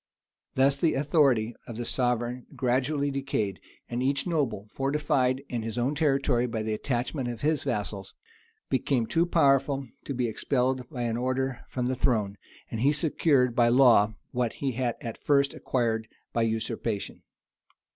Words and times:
Thus 0.55 0.77
the 0.77 0.95
authority 0.95 1.55
of 1.67 1.77
the 1.77 1.85
sovereign 1.85 2.47
gradually 2.55 3.11
decayed; 3.11 3.59
and 3.87 4.01
each 4.01 4.25
noble, 4.25 4.67
fortified 4.73 5.43
in 5.47 5.61
his 5.61 5.77
own 5.77 5.93
territory 5.93 6.47
by 6.47 6.63
the 6.63 6.73
attachment 6.73 7.27
of 7.27 7.41
his 7.41 7.63
vassals, 7.63 8.15
became 8.67 9.05
too 9.05 9.27
powerful 9.27 9.85
to 10.05 10.15
be 10.15 10.27
expelled 10.27 10.89
by 10.89 11.03
an 11.03 11.17
order 11.17 11.59
from 11.69 11.85
the 11.85 11.95
throne; 11.95 12.39
and 12.71 12.79
he 12.81 12.91
secured 12.91 13.55
by 13.55 13.67
law 13.67 14.15
what 14.31 14.53
he 14.53 14.71
had 14.71 14.95
at 15.01 15.23
first 15.23 15.53
acquired 15.53 16.07
by 16.33 16.41
usurpation. 16.41 17.21